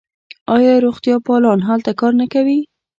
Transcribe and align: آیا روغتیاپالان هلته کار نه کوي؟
آیا 0.55 0.73
روغتیاپالان 0.85 1.59
هلته 1.67 1.91
کار 1.99 2.13
نه 2.21 2.25
کوي؟ 2.33 2.59